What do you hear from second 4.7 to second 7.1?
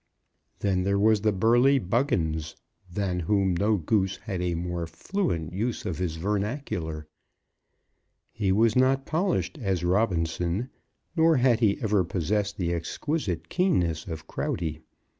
fluent use of his vernacular.